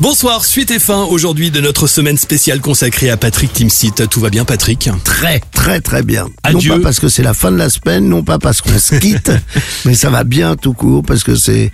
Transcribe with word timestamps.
Bonsoir, 0.00 0.44
suite 0.44 0.70
et 0.70 0.78
fin 0.78 1.02
aujourd'hui 1.02 1.50
de 1.50 1.60
notre 1.60 1.88
semaine 1.88 2.16
spéciale 2.16 2.60
consacrée 2.60 3.10
à 3.10 3.16
Patrick 3.16 3.52
Timsit. 3.52 4.08
Tout 4.08 4.20
va 4.20 4.30
bien 4.30 4.44
Patrick 4.44 4.88
Très, 5.02 5.40
très, 5.52 5.80
très 5.80 6.04
bien. 6.04 6.28
Adieu. 6.44 6.70
Non 6.70 6.76
pas 6.76 6.82
parce 6.84 7.00
que 7.00 7.08
c'est 7.08 7.24
la 7.24 7.34
fin 7.34 7.50
de 7.50 7.56
la 7.56 7.68
semaine, 7.68 8.08
non 8.08 8.22
pas 8.22 8.38
parce 8.38 8.60
qu'on 8.60 8.78
se 8.78 8.94
quitte, 8.94 9.32
mais 9.84 9.94
ça 9.94 10.08
va 10.08 10.22
bien 10.22 10.54
tout 10.54 10.72
court 10.72 11.02
parce 11.04 11.24
que 11.24 11.34
c'est 11.34 11.72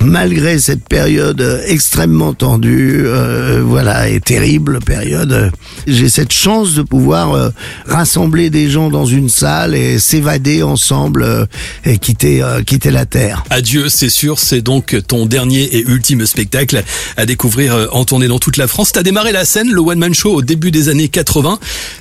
malgré 0.00 0.60
cette 0.60 0.86
période 0.88 1.40
euh, 1.40 1.62
extrêmement 1.66 2.32
tendue, 2.32 3.02
euh, 3.06 3.62
voilà, 3.64 4.08
et 4.08 4.20
terrible 4.20 4.78
période, 4.78 5.32
euh, 5.32 5.50
j'ai 5.88 6.08
cette 6.08 6.32
chance 6.32 6.74
de 6.74 6.82
pouvoir 6.82 7.32
euh, 7.32 7.50
rassembler 7.86 8.50
des 8.50 8.70
gens 8.70 8.88
dans 8.88 9.06
une 9.06 9.28
salle 9.28 9.74
et 9.74 9.98
s'évader 9.98 10.62
ensemble 10.62 11.22
euh, 11.24 11.46
et 11.84 11.98
quitter, 11.98 12.40
euh, 12.40 12.62
quitter 12.62 12.90
la 12.92 13.06
terre. 13.06 13.42
Adieu, 13.50 13.88
c'est 13.88 14.10
sûr, 14.10 14.38
c'est 14.38 14.60
donc 14.60 14.96
ton 15.08 15.26
dernier 15.26 15.62
et 15.76 15.84
ultime 15.88 16.24
spectacle 16.26 16.84
à 17.16 17.26
découvrir 17.26 17.63
euh, 17.68 17.86
en 17.92 18.04
tournée 18.04 18.28
dans 18.28 18.38
toute 18.38 18.56
la 18.56 18.66
France. 18.66 18.92
T'as 18.92 19.02
démarré 19.02 19.32
la 19.32 19.44
scène, 19.44 19.70
le 19.70 19.80
One 19.80 19.98
Man 19.98 20.14
Show 20.14 20.32
au 20.34 20.42
début 20.42 20.70
des 20.70 20.88
années 20.88 21.08
80. 21.08 21.58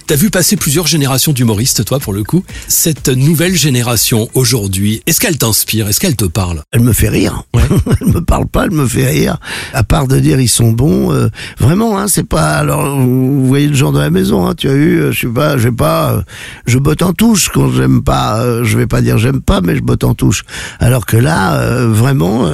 T'as 0.07 0.15
vu 0.15 0.29
passer 0.29 0.55
plusieurs 0.55 0.87
générations 0.87 1.33
d'humoristes, 1.33 1.85
toi, 1.85 1.99
pour 1.99 2.13
le 2.13 2.23
coup. 2.23 2.43
Cette 2.67 3.09
nouvelle 3.09 3.55
génération 3.55 4.29
aujourd'hui, 4.33 5.01
est-ce 5.07 5.19
qu'elle 5.19 5.37
t'inspire? 5.37 5.87
Est-ce 5.87 5.99
qu'elle 5.99 6.15
te 6.15 6.25
parle? 6.25 6.63
Elle 6.71 6.81
me 6.81 6.93
fait 6.93 7.09
rire. 7.09 7.43
elle 8.01 8.07
me 8.07 8.21
parle 8.21 8.47
pas, 8.47 8.65
elle 8.65 8.71
me 8.71 8.87
fait 8.87 9.07
rire. 9.07 9.37
À 9.73 9.83
part 9.83 10.07
de 10.07 10.19
dire 10.19 10.39
ils 10.39 10.49
sont 10.49 10.71
bons, 10.71 11.11
euh, 11.11 11.27
vraiment, 11.59 11.97
hein, 11.97 12.07
c'est 12.07 12.27
pas. 12.27 12.51
Alors, 12.53 12.97
vous 12.99 13.45
voyez 13.47 13.67
le 13.67 13.75
genre 13.75 13.91
de 13.91 13.99
la 13.99 14.09
maison. 14.09 14.47
Hein, 14.47 14.55
tu 14.55 14.69
as 14.69 14.73
eu, 14.73 14.99
euh, 14.99 15.11
je 15.11 15.21
sais 15.21 15.33
pas, 15.33 15.57
je 15.57 15.69
vais 15.69 15.75
pas, 15.75 16.23
je 16.65 16.77
botte 16.77 17.01
en 17.01 17.13
touche 17.13 17.49
quand 17.49 17.71
j'aime 17.71 18.01
pas. 18.03 18.41
euh, 18.41 18.63
je 18.63 18.77
vais 18.77 18.87
pas 18.87 19.01
dire 19.01 19.17
j'aime 19.17 19.41
pas, 19.41 19.61
mais 19.61 19.75
je 19.75 19.81
botte 19.81 20.03
en 20.03 20.13
touche. 20.13 20.43
Alors 20.79 21.05
que 21.05 21.17
là, 21.17 21.55
euh, 21.59 21.87
vraiment, 21.89 22.49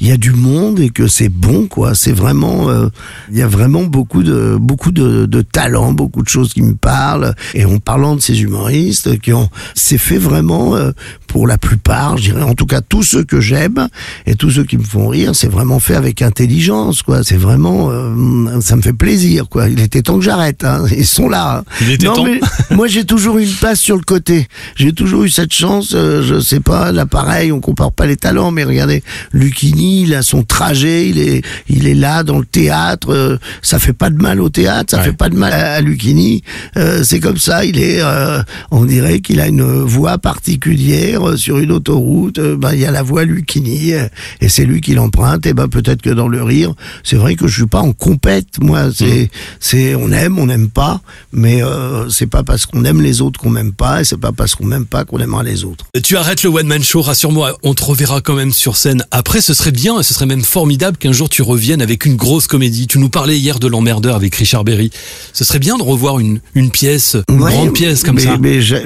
il 0.00 0.08
y 0.08 0.12
a 0.12 0.16
du 0.16 0.32
monde 0.32 0.80
et 0.80 0.90
que 0.90 1.06
c'est 1.06 1.28
bon, 1.28 1.66
quoi. 1.66 1.94
C'est 1.94 2.12
vraiment, 2.12 2.23
euh, 2.26 2.88
il 3.30 3.38
y 3.38 3.42
a 3.42 3.46
vraiment 3.46 3.84
beaucoup 3.84 4.22
de 4.22 4.56
beaucoup 4.58 4.92
de, 4.92 5.42
talent, 5.42 5.92
beaucoup 5.92 6.22
de 6.22 6.28
choses 6.28 6.52
qui 6.52 6.62
me 6.62 6.74
parlent. 6.74 7.34
Et 7.54 7.64
en 7.64 7.78
parlant 7.78 8.16
de 8.16 8.20
ces 8.20 8.42
humoristes 8.42 9.18
qui 9.20 9.32
ont, 9.32 9.48
c'est 9.74 9.98
fait 9.98 10.18
vraiment 10.18 10.76
euh, 10.76 10.92
pour 11.34 11.48
la 11.48 11.58
plupart, 11.58 12.16
je 12.16 12.30
dirais, 12.30 12.42
en 12.44 12.54
tout 12.54 12.64
cas 12.64 12.80
tous 12.80 13.02
ceux 13.02 13.24
que 13.24 13.40
j'aime 13.40 13.88
et 14.24 14.36
tous 14.36 14.52
ceux 14.52 14.62
qui 14.62 14.78
me 14.78 14.84
font 14.84 15.08
rire, 15.08 15.34
c'est 15.34 15.48
vraiment 15.50 15.80
fait 15.80 15.96
avec 15.96 16.22
intelligence, 16.22 17.02
quoi. 17.02 17.24
C'est 17.24 17.36
vraiment, 17.36 17.90
euh, 17.90 18.60
ça 18.60 18.76
me 18.76 18.82
fait 18.82 18.92
plaisir, 18.92 19.48
quoi. 19.48 19.68
Il 19.68 19.80
était 19.80 20.00
temps 20.02 20.16
que 20.18 20.24
j'arrête. 20.24 20.62
Hein. 20.62 20.84
Ils 20.96 21.04
sont 21.04 21.28
là. 21.28 21.56
hein. 21.58 21.64
Il 21.80 21.90
était 21.90 22.06
non, 22.06 22.12
temps. 22.14 22.24
mais 22.24 22.38
moi 22.76 22.86
j'ai 22.86 23.04
toujours 23.04 23.38
eu 23.38 23.42
une 23.46 23.52
place 23.54 23.80
sur 23.80 23.96
le 23.96 24.02
côté. 24.02 24.46
J'ai 24.76 24.92
toujours 24.92 25.24
eu 25.24 25.28
cette 25.28 25.52
chance. 25.52 25.90
euh, 25.96 26.22
je 26.22 26.38
sais 26.38 26.60
pas, 26.60 26.92
là 26.92 27.04
pareil, 27.04 27.50
on 27.50 27.58
compare 27.58 27.90
pas 27.90 28.06
les 28.06 28.16
talents, 28.16 28.52
mais 28.52 28.62
regardez, 28.62 29.02
Lucini, 29.32 30.02
il 30.02 30.14
a 30.14 30.22
son 30.22 30.44
trajet, 30.44 31.08
il 31.08 31.18
est, 31.18 31.42
il 31.68 31.88
est 31.88 31.94
là 31.94 32.22
dans 32.22 32.38
le 32.38 32.46
théâtre. 32.46 33.12
euh, 33.12 33.38
ça 33.60 33.80
fait 33.80 33.92
pas 33.92 34.10
de 34.10 34.22
mal 34.22 34.40
au 34.40 34.50
théâtre, 34.50 34.92
ça 34.92 34.98
Ouais. 34.98 35.06
fait 35.06 35.12
pas 35.16 35.30
de 35.30 35.36
mal 35.36 35.52
à, 35.52 35.72
à 35.74 35.80
Lucini. 35.80 36.44
Euh, 36.76 37.02
c'est 37.02 37.18
comme 37.18 37.38
ça, 37.38 37.64
il 37.64 37.80
est, 37.80 37.98
euh, 38.02 38.40
on 38.70 38.84
dirait 38.84 39.18
qu'il 39.18 39.40
a 39.40 39.48
une 39.48 39.82
voix 39.82 40.16
particulière 40.18 41.23
sur 41.36 41.58
une 41.58 41.72
autoroute. 41.72 42.38
euh, 42.38 42.56
ben 42.56 42.72
il 42.72 42.80
y 42.80 42.84
a 42.86 42.90
la 42.90 43.02
voix 43.02 43.24
Lucini 43.24 43.92
euh, 43.94 44.06
et 44.40 44.48
c'est 44.48 44.64
lui 44.64 44.80
qui 44.80 44.94
l'emprunte. 44.94 45.46
Et 45.46 45.54
ben 45.54 45.68
peut-être 45.68 46.02
que 46.02 46.10
dans 46.10 46.28
le 46.28 46.42
rire, 46.42 46.72
c'est 47.02 47.16
vrai 47.16 47.34
que 47.34 47.46
je 47.46 47.54
suis 47.54 47.66
pas 47.66 47.80
en 47.80 47.92
compète. 47.92 48.46
Moi, 48.60 48.88
c'est, 48.94 49.30
c'est, 49.60 49.94
on 49.94 50.10
aime, 50.12 50.38
on 50.38 50.46
n'aime 50.46 50.68
pas, 50.68 51.00
mais 51.32 51.62
euh, 51.62 52.08
c'est 52.08 52.26
pas 52.26 52.42
parce 52.42 52.66
qu'on 52.66 52.84
aime 52.84 53.00
les 53.02 53.20
autres 53.20 53.40
qu'on 53.40 53.50
m'aime 53.50 53.72
pas, 53.72 54.00
et 54.00 54.04
c'est 54.04 54.16
pas 54.20 54.32
parce 54.32 54.54
qu'on 54.54 54.66
m'aime 54.66 54.86
pas 54.86 55.04
qu'on 55.04 55.18
aimera 55.18 55.42
les 55.42 55.64
autres. 55.64 55.84
Tu 56.02 56.16
arrêtes 56.16 56.42
le 56.42 56.50
One 56.50 56.66
Man 56.66 56.82
Show, 56.82 57.02
rassure-moi, 57.02 57.56
on 57.62 57.74
te 57.74 57.84
reverra 57.84 58.20
quand 58.20 58.34
même 58.34 58.52
sur 58.52 58.76
scène. 58.76 59.04
Après, 59.10 59.40
ce 59.40 59.54
serait 59.54 59.72
bien, 59.72 59.98
et 60.00 60.02
ce 60.02 60.14
serait 60.14 60.26
même 60.26 60.42
formidable 60.42 60.96
qu'un 60.96 61.12
jour 61.12 61.28
tu 61.28 61.42
reviennes 61.42 61.82
avec 61.82 62.04
une 62.06 62.16
grosse 62.16 62.46
comédie. 62.46 62.86
Tu 62.86 62.98
nous 62.98 63.08
parlais 63.08 63.38
hier 63.38 63.58
de 63.58 63.66
l'emmerdeur 63.66 64.14
avec 64.16 64.34
Richard 64.34 64.64
Berry. 64.64 64.90
Ce 65.32 65.44
serait 65.44 65.58
bien 65.58 65.76
de 65.78 65.82
revoir 65.82 66.18
une, 66.18 66.40
une 66.54 66.70
pièce, 66.70 67.16
une 67.28 67.40
Ouais, 67.42 67.50
grande 67.50 67.72
pièce 67.72 68.02
comme 68.02 68.16
mais, 68.16 68.22
ça. 68.22 68.38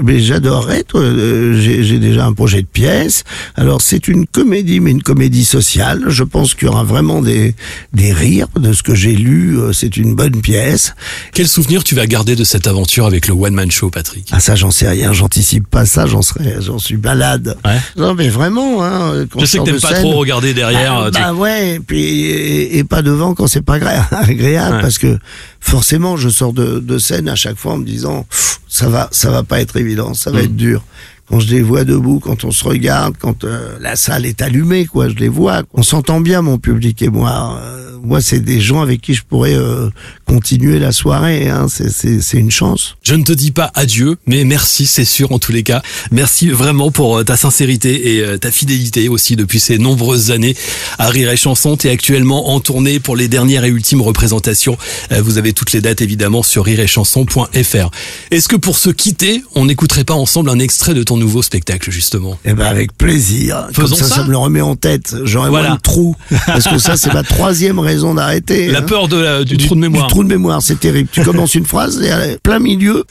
Mais 0.02 0.20
j'adorerais, 0.20 0.84
toi. 0.84 1.00
euh, 1.00 1.60
J'ai 1.60 1.82
j'ai 1.84 1.98
déjà 1.98 2.26
un 2.28 2.32
projet 2.32 2.62
de 2.62 2.66
pièce. 2.66 3.24
Alors 3.56 3.80
c'est 3.82 4.08
une 4.08 4.26
comédie, 4.26 4.80
mais 4.80 4.90
une 4.92 5.02
comédie 5.02 5.44
sociale. 5.44 6.04
Je 6.08 6.24
pense 6.24 6.54
qu'il 6.54 6.68
y 6.68 6.70
aura 6.70 6.84
vraiment 6.84 7.20
des, 7.22 7.54
des 7.92 8.12
rires 8.12 8.48
de 8.58 8.72
ce 8.72 8.82
que 8.82 8.94
j'ai 8.94 9.14
lu. 9.16 9.58
euh, 9.58 9.72
C'est 9.72 9.96
une 9.96 10.14
bonne 10.14 10.40
pièce. 10.40 10.94
Quel 11.34 11.48
souvenir 11.48 11.82
tu 11.84 11.94
vas 11.94 12.06
garder 12.06 12.36
de 12.36 12.44
cette 12.44 12.66
aventure 12.66 13.06
avec 13.06 13.26
le 13.28 13.34
One 13.34 13.54
Man 13.54 13.70
Show, 13.70 13.90
Patrick? 13.90 14.28
Ah 14.32 14.40
ça, 14.40 14.54
j'en 14.54 14.70
sais 14.70 14.88
rien. 14.88 15.12
J'anticipe 15.12 15.66
pas 15.68 15.86
ça. 15.86 16.06
J'en 16.06 16.22
serais, 16.22 16.56
j'en 16.60 16.78
suis 16.78 16.96
malade. 16.96 17.56
Ouais. 17.64 17.78
Non 17.96 18.14
mais 18.14 18.28
vraiment. 18.28 18.84
Hein, 18.84 19.26
Je 19.38 19.44
sais 19.46 19.58
que 19.58 19.64
t'aimes 19.64 19.80
pas 19.80 19.88
scène- 19.94 20.02
trop 20.02 20.14
regarder 20.16 20.54
derrière. 20.54 20.92
Ah, 21.06 21.10
tu- 21.12 21.20
bah 21.20 21.32
ouais, 21.34 21.74
et 21.76 21.80
puis 21.80 22.04
et, 22.04 22.78
et 22.78 22.84
pas 22.84 23.02
devant 23.02 23.34
quand 23.34 23.46
c'est 23.46 23.62
pas 23.62 23.78
agré- 23.78 24.02
agréable 24.10 24.76
Ouais. 24.76 24.82
parce 24.82 24.98
que 24.98 25.18
forcément 25.60 26.16
je 26.16 26.28
sors 26.28 26.52
de, 26.52 26.78
de 26.78 26.98
scène 26.98 27.28
à 27.28 27.34
chaque 27.34 27.56
fois 27.56 27.72
en 27.72 27.78
me 27.78 27.84
disant 27.84 28.26
ça 28.68 28.88
va 28.88 29.08
ça 29.12 29.30
va 29.30 29.42
pas 29.42 29.60
être 29.60 29.76
évident, 29.76 30.14
ça 30.14 30.30
va 30.30 30.38
Mm. 30.40 30.44
être 30.44 30.56
dur. 30.56 30.82
Quand 31.30 31.40
je 31.40 31.54
les 31.54 31.62
vois 31.62 31.84
debout, 31.84 32.20
quand 32.20 32.44
on 32.44 32.50
se 32.50 32.64
regarde, 32.64 33.16
quand 33.18 33.44
euh, 33.44 33.76
la 33.80 33.96
salle 33.96 34.24
est 34.24 34.40
allumée, 34.40 34.86
quoi, 34.86 35.08
je 35.08 35.16
les 35.16 35.28
vois. 35.28 35.62
On 35.74 35.82
s'entend 35.82 36.20
bien, 36.20 36.40
mon 36.40 36.58
public 36.58 37.02
et 37.02 37.10
moi. 37.10 37.58
Euh, 37.60 37.87
moi, 38.02 38.20
c'est 38.20 38.40
des 38.40 38.60
gens 38.60 38.80
avec 38.80 39.00
qui 39.00 39.14
je 39.14 39.22
pourrais 39.22 39.54
euh, 39.54 39.88
continuer 40.26 40.78
la 40.78 40.92
soirée. 40.92 41.48
Hein. 41.48 41.66
C'est- 41.68 42.38
une 42.38 42.50
chance. 42.50 42.96
Je 43.02 43.14
ne 43.14 43.24
te 43.24 43.32
dis 43.32 43.50
pas 43.50 43.70
adieu, 43.74 44.16
mais 44.26 44.44
merci, 44.44 44.86
c'est 44.86 45.04
sûr 45.04 45.32
en 45.32 45.38
tous 45.38 45.50
les 45.52 45.62
cas. 45.62 45.82
Merci 46.12 46.48
vraiment 46.50 46.90
pour 46.90 47.18
euh, 47.18 47.24
ta 47.24 47.36
sincérité 47.36 48.14
et 48.14 48.20
euh, 48.20 48.36
ta 48.38 48.50
fidélité 48.50 49.08
aussi 49.08 49.34
depuis 49.34 49.58
ces 49.60 49.78
nombreuses 49.78 50.30
années 50.30 50.54
à 50.98 51.08
Rire 51.08 51.30
et 51.30 51.36
Chanson. 51.36 51.76
T'es 51.76 51.90
actuellement 51.90 52.50
en 52.50 52.60
tournée 52.60 53.00
pour 53.00 53.16
les 53.16 53.26
dernières 53.28 53.64
et 53.64 53.68
ultimes 53.68 54.02
représentations. 54.02 54.76
Euh, 55.12 55.20
Vous 55.22 55.38
avez 55.38 55.52
toutes 55.52 55.72
les 55.72 55.80
dates 55.80 56.00
évidemment 56.02 56.42
sur 56.42 56.64
rireetchanson.fr. 56.66 57.90
Est-ce 58.30 58.48
que 58.48 58.56
pour 58.56 58.78
se 58.78 58.90
quitter, 58.90 59.42
on 59.54 59.64
n'écouterait 59.66 60.04
pas 60.04 60.14
ensemble 60.14 60.50
un 60.50 60.58
extrait 60.58 60.94
de 60.94 61.02
ton 61.02 61.16
nouveau 61.16 61.42
spectacle 61.42 61.90
justement? 61.90 62.38
Eh 62.44 62.52
ben 62.52 62.66
avec 62.66 62.96
plaisir. 62.96 63.66
Faisons 63.72 63.96
Comme 63.96 63.96
ça, 63.96 64.04
ça. 64.08 64.14
ça 64.16 64.24
me 64.24 64.30
le 64.30 64.36
remet 64.36 64.60
en 64.60 64.76
tête. 64.76 65.14
J'aurais 65.24 65.48
Voilà. 65.50 65.68
moins 65.68 65.76
de 65.76 65.82
trou. 65.82 66.16
Parce 66.46 66.66
que 66.68 66.78
ça, 66.78 66.96
c'est 66.96 67.12
ma 67.12 67.22
troisième 67.22 67.78
raison 67.88 68.14
d'arrêter. 68.14 68.68
La 68.68 68.78
hein. 68.78 68.82
peur 68.82 69.08
de 69.08 69.16
la- 69.16 69.44
du, 69.44 69.56
trou 69.56 69.74
de 69.74 69.80
mémoire. 69.80 70.06
Du 70.06 70.12
trou 70.12 70.22
de 70.22 70.28
mémoire, 70.28 70.62
c'est 70.62 70.78
terrible. 70.78 71.08
Tu 71.10 71.22
commences 71.22 71.54
une 71.54 71.66
phrase 71.66 72.00
et 72.02 72.08
est 72.08 72.38
plein 72.42 72.58
milieu. 72.58 73.04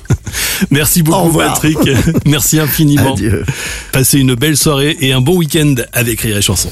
Merci 0.70 1.00
Au 1.00 1.04
beaucoup. 1.04 1.38
Patrick. 1.38 1.78
Merci 2.26 2.60
infiniment. 2.60 3.14
Adieu. 3.14 3.44
Passez 3.92 4.18
une 4.18 4.34
belle 4.34 4.56
soirée 4.56 4.96
et 5.00 5.12
un 5.12 5.20
bon 5.20 5.36
week-end 5.36 5.74
avec 5.92 6.20
Rire 6.20 6.36
et 6.36 6.42
Chanson. 6.42 6.70